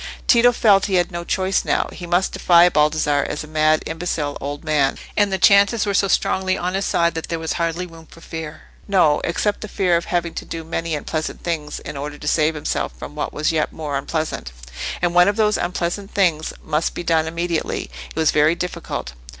[0.25, 4.35] Tito felt he had no choice now: he must defy Baldassarre as a mad, imbecile
[4.41, 7.85] old man; and the chances were so strongly on his side that there was hardly
[7.85, 8.63] room for fear.
[8.87, 12.55] No; except the fear of having to do many unpleasant things in order to save
[12.55, 14.51] himself from what was yet more unpleasant.
[15.03, 19.13] And one of those unpleasant things must be done immediately: it was very difficult.